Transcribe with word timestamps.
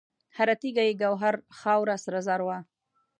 هر 0.37 0.49
تیږه 0.61 0.83
یې 0.87 0.93
ګوهر، 1.01 1.35
خاوره 1.57 1.95
سره 2.05 2.19
زر 2.27 2.41
وه 2.47 2.57